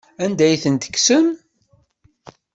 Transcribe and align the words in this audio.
Anda 0.23 0.43
ay 0.45 0.59
ten-tekksem? 0.63 1.27